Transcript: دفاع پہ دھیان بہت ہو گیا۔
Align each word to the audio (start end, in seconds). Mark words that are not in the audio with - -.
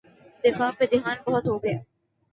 دفاع 0.43 0.69
پہ 0.77 0.85
دھیان 0.91 1.17
بہت 1.25 1.45
ہو 1.47 1.55
گیا۔ 1.63 1.77